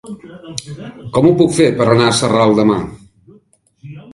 Com 1.17 1.27
ho 1.27 1.33
puc 1.41 1.53
fer 1.59 1.69
per 1.81 1.87
anar 1.91 2.09
a 2.13 2.17
Sarral 2.21 2.57
demà? 2.61 2.79